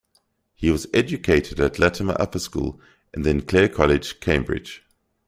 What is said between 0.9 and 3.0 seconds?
educated at Latymer Upper School